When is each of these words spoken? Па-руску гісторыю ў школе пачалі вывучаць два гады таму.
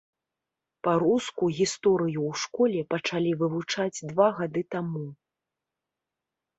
Па-руску 0.87 1.43
гісторыю 1.59 2.19
ў 2.23 2.41
школе 2.45 2.81
пачалі 2.97 3.31
вывучаць 3.45 3.97
два 4.09 4.27
гады 4.43 4.61
таму. 4.77 5.05